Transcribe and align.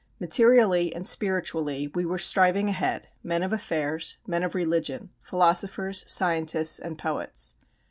Materially 0.19 0.91
and 0.95 1.05
spiritually 1.05 1.91
we 1.93 2.07
were 2.07 2.17
striving 2.17 2.69
ahead, 2.69 3.09
men 3.21 3.43
of 3.43 3.53
affairs, 3.53 4.17
men 4.25 4.41
of 4.41 4.55
religion, 4.55 5.11
philosophers, 5.21 6.03
scientists, 6.11 6.79
and 6.79 6.97
poets. 6.97 7.53